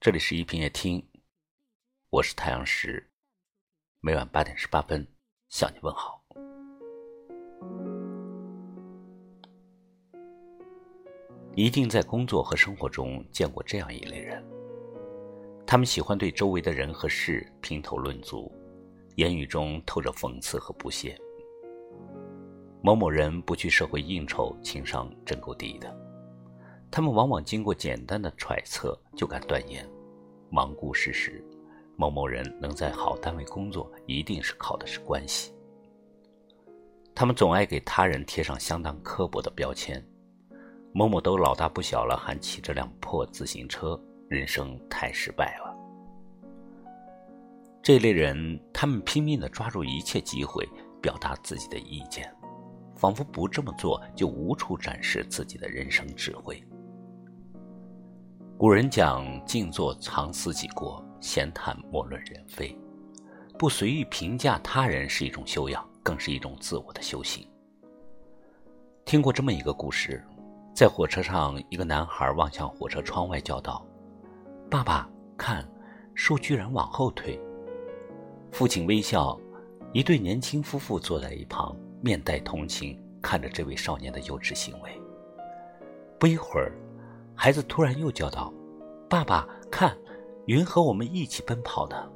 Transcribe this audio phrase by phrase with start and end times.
[0.00, 1.04] 这里是一品夜听，
[2.08, 3.10] 我是太阳石，
[4.00, 5.04] 每晚八点十八分
[5.48, 6.22] 向你问好。
[11.56, 14.40] 一定在工作和生活中见过这样一类人，
[15.66, 18.52] 他们喜欢对周围的人和事评头论足，
[19.16, 21.18] 言语中透着讽刺和不屑。
[22.84, 25.92] 某某人不去社会应酬，情商真够低的。
[26.90, 29.88] 他们往往经过简单的揣测就敢断言，
[30.50, 31.44] 罔顾事实。
[31.96, 35.52] 某某人能在好单位工作，一定是靠的是关系。
[37.14, 40.00] 他们总爱给他人贴上相当刻薄的标签，
[40.92, 45.76] 某某都老大不小了，还骑着辆破自行车，人生太失败了。
[47.82, 50.64] 这类人，他们拼命的抓住一切机会
[51.02, 52.32] 表达自己的意见，
[52.94, 56.62] 仿佛不这么做就无处展示自己的人生智慧。
[58.58, 62.76] 古人讲：“静坐常思己过，闲谈莫论人非。”
[63.56, 67.48] 不随意评价他人是一种修养，更是一种自我的修行。
[69.04, 70.24] 听过这么一个故事，
[70.74, 73.86] 在火车上，一个男孩望向火车窗外，叫道
[74.68, 75.64] ：“爸爸，看，
[76.16, 77.40] 树居然往后退。”
[78.50, 79.38] 父亲微笑，
[79.92, 84.90] 一对年轻夫妇坐在一旁，面带同情，看着这位少年的幼稚行为。
[86.18, 86.72] 不一会儿。
[87.40, 88.52] 孩子突然又叫道
[89.08, 89.96] ：“爸爸，看，
[90.46, 92.10] 云和我们一起奔跑呢。”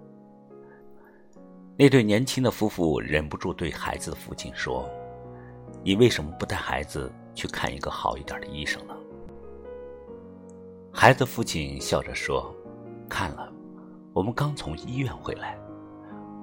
[1.78, 4.90] 那对年轻的夫妇忍不住对孩子的父亲说
[5.84, 8.96] ：“你为什么不带孩子去看一个好一点的医生呢？”
[10.92, 12.52] 孩子父亲笑着说
[13.08, 13.48] ：“看了，
[14.12, 15.56] 我们刚从医院回来，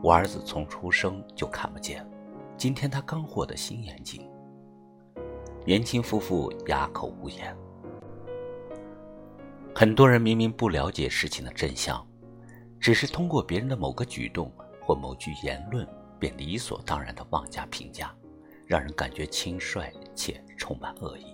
[0.02, 2.10] 我儿子从出生就看不见，
[2.56, 4.26] 今天他刚获得新眼睛。”
[5.68, 7.54] 年轻夫妇哑口无言。
[9.74, 12.06] 很多人明明不了解事情的真相，
[12.80, 15.88] 只是通过别人的某个举动或某句言论，
[16.20, 18.14] 便理所当然的妄加评价，
[18.66, 21.26] 让人感觉轻率且充满恶意。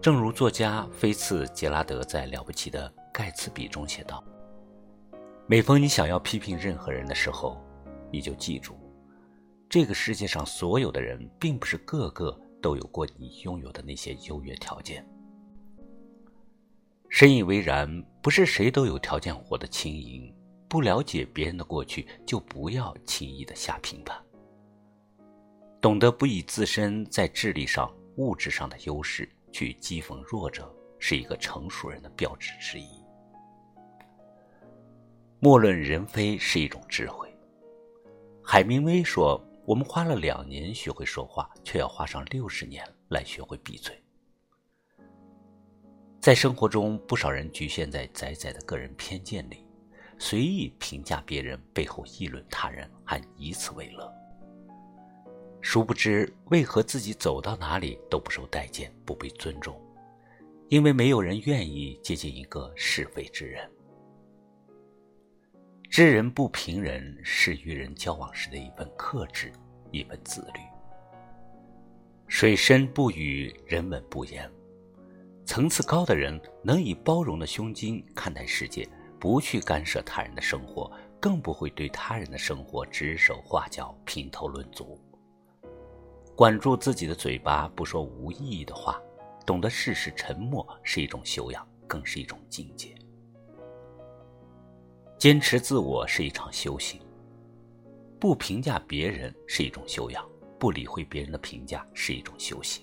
[0.00, 4.24] 正如作家菲茨杰拉德在《了不起的盖茨比》中写道
[5.46, 7.60] ：“每逢你想要批评任何人的时候，
[8.10, 8.74] 你就记住，
[9.68, 15.06] 这个世界上所有的人，并不是个个都有过你拥有的那些优越条件。”
[17.14, 20.34] 深以为然，不是谁都有条件活得轻盈。
[20.66, 24.18] 不了解别人的过去，就不要轻易的下评判。
[25.78, 32.88] 懂得不以自身在智力上、物质上的优势去讥讽弱者，是一个成熟人的标志之一。
[35.38, 37.28] 莫论人非是一种智慧。
[38.42, 44.02] 海明威说：“我们花了两年学会说话，却要花上六十年来学会闭嘴。”
[46.22, 49.66] 在生活中，不少人局限在窄窄的个人偏见里，
[50.20, 54.08] 随意评价别人，背后议论他人，还以此为乐。
[55.60, 59.76] 殊不知，为何自己走到哪里都不受待见、不被尊重？
[60.68, 63.68] 因为没有人愿意接近一个是非之人。
[65.90, 69.50] 知人不评人，是与人交往时的一份克制，
[69.90, 70.60] 一份自律。
[72.28, 74.48] 水深不语，人稳不言。
[75.52, 78.88] 层次高的人能以包容的胸襟看待世界，
[79.20, 80.90] 不去干涉他人的生活，
[81.20, 84.98] 更不会对他人的生活指手画脚、评头论足。
[86.34, 88.98] 管住自己的嘴巴，不说无意义的话，
[89.44, 92.94] 懂得适时沉默是一种修养，更是一种境界。
[95.18, 96.98] 坚持自我是一场修行，
[98.18, 100.26] 不评价别人是一种修养，
[100.58, 102.82] 不理会别人的评价是一种修行。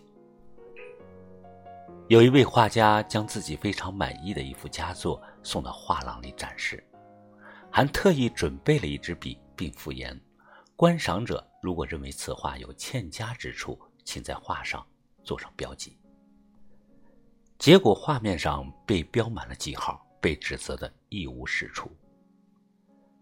[2.10, 6.84] 有一位画家将自己非常满意的一幅佳作送到画廊里展示，
[7.70, 10.20] 还特意准备了一支笔，并附言：
[10.76, 14.84] 观赏者如果认为此画有欠佳之处，请在画上
[15.24, 16.00] 做上标记。
[17.60, 21.92] 结果画面上被标满了记号，被指责的一无是处。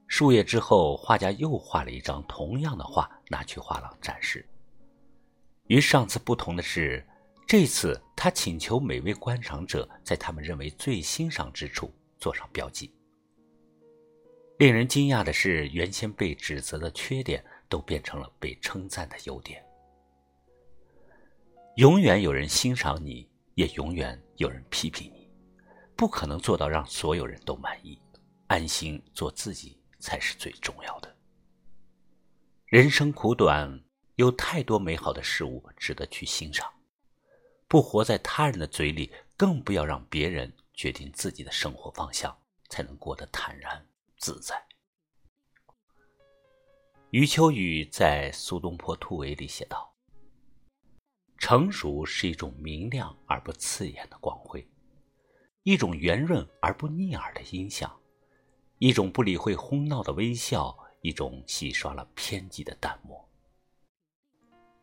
[0.08, 4.48] 数月之后，画家又画了一张同样的画，拿去画廊展示。
[5.66, 7.06] 与上次不同的是。
[7.48, 11.90] 这次，他请求每位观赏者在他们认为最欣赏之处
[12.20, 12.94] 做上标记。
[14.60, 19.64] 令人惊讶的是，原先被指责的缺点都变成了被称赞的优点。
[21.78, 25.30] 永远有人欣赏你，也永远有人批评你，
[25.96, 27.98] 不可能做到让所有人都满意。
[28.48, 31.16] 安心做自己才是最重要的。
[32.66, 33.82] 人生苦短，
[34.16, 36.70] 有太多美好的事物值得去欣赏。
[37.68, 42.36] 不活在他人的嘴里，更不要让别人决定自己的生活方向，
[42.70, 43.86] 才能过得坦然
[44.18, 44.66] 自在。
[47.12, 49.94] 余秋雨在《苏东坡突围》里写道
[51.38, 54.66] ：“成熟是一种明亮而不刺眼的光辉，
[55.64, 58.00] 一种圆润而不腻耳的音响，
[58.78, 63.30] 一种不理会哄闹的微笑，一种洗刷了偏激的淡漠。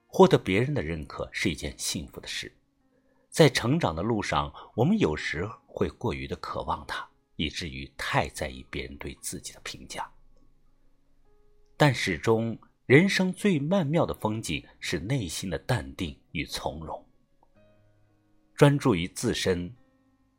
[0.06, 2.54] 获得别人的认可是一件幸福的事。
[3.34, 7.04] 在成长的路上，我们有时会过于的渴望它，
[7.34, 10.08] 以至于太在意别人对自己的评价。”
[11.76, 17.04] 但始终，人生最曼妙的风景是内心的淡定与从容。
[18.54, 19.74] 专注于自身，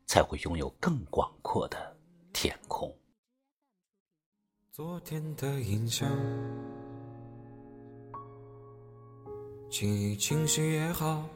[0.06, 1.98] 才会拥有更广阔的
[2.32, 2.90] 天空。
[4.72, 6.10] 昨天的印象，
[9.68, 11.28] 记忆清晰也好，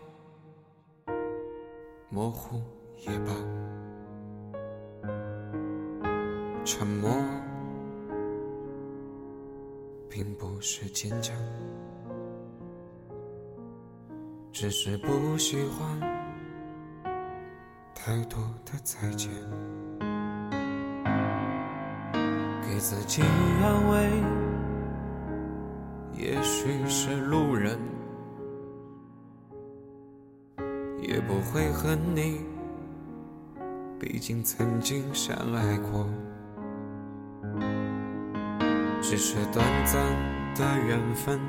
[2.10, 2.60] 模糊
[3.06, 3.32] 也罢，
[6.64, 7.10] 沉默。
[10.12, 11.36] 并不是坚强，
[14.50, 16.00] 只是不喜欢
[17.94, 19.30] 太多的再见。
[22.60, 23.22] 给自己
[23.62, 24.10] 安慰，
[26.12, 27.78] 也许是路人，
[31.10, 32.40] 也不会恨你，
[33.98, 36.06] 毕竟曾经相爱过。
[39.02, 40.00] 只是短暂
[40.54, 41.40] 的缘分，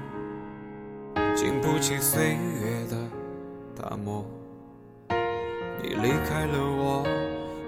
[1.36, 2.98] 经不起岁月的
[3.80, 4.26] 打磨。
[5.80, 7.04] 你离开了我，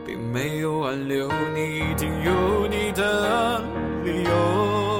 [0.04, 3.64] 并没有挽留，你一定有你的
[4.04, 4.93] 理由。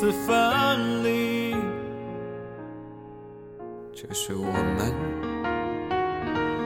[0.00, 1.54] 就此分离，
[3.92, 4.94] 这是我们。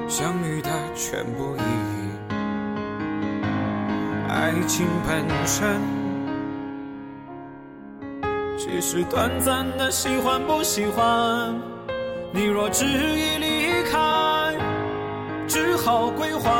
[0.08, 2.12] 相遇的全部意义，
[4.28, 5.80] 爱情本身
[8.56, 11.52] 只是短暂的喜欢不喜欢。
[12.32, 14.54] 你若执意离开，
[15.48, 16.52] 只好归还。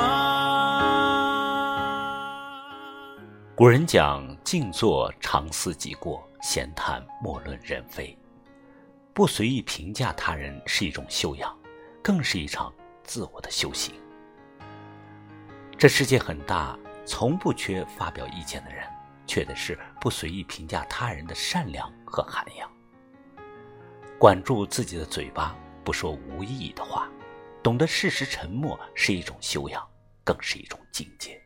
[3.54, 8.14] 古人讲：静坐常思己过，闲谈莫论人非。
[9.14, 11.58] 不随意评价他人是一种修养，
[12.02, 12.70] 更是一场。
[13.02, 13.94] 自我的修行。
[15.76, 18.86] 这世界很大，从不缺发表意见的人，
[19.26, 22.70] 缺的是不随意评价他人的善良和涵养。
[24.18, 25.54] 管住自己的嘴巴，
[25.84, 27.10] 不说无意义的话，
[27.62, 29.86] 懂得适时沉默是一种修养，
[30.24, 31.38] 更是一种境界。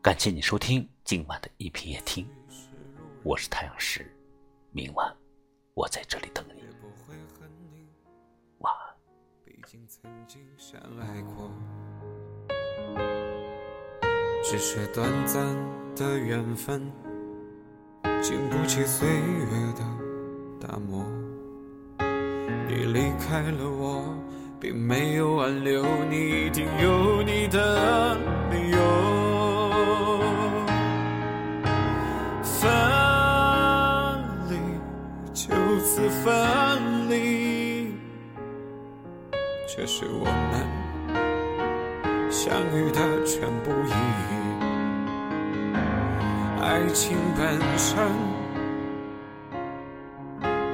[0.00, 2.24] 感谢你收听今晚的一品夜听，
[3.24, 4.08] 我是太阳石，
[4.70, 5.12] 明晚
[5.74, 6.62] 我在这里等你。
[9.86, 11.50] 曾经相爱过，
[14.44, 15.42] 只是短暂
[15.96, 16.92] 的缘分，
[18.22, 19.82] 经不起岁月的
[20.60, 21.04] 打磨。
[22.68, 24.14] 你离开了我，
[24.60, 28.14] 并没有挽留，你一定有你的
[28.50, 29.37] 理由。
[32.42, 32.70] 分
[34.48, 34.52] 离，
[35.32, 37.94] 就此分离。
[39.66, 40.52] 这是我们
[42.30, 44.32] 相遇的全部意义。
[46.60, 47.96] 爱情本身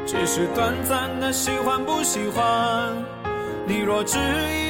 [0.06, 2.92] 只是短暂的喜欢不喜欢。
[3.66, 4.63] 你若执意